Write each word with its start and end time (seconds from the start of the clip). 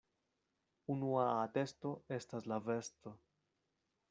Unua 0.93 1.25
atesto 1.43 1.93
estas 2.19 2.49
la 2.53 2.61
vesto. 2.71 3.15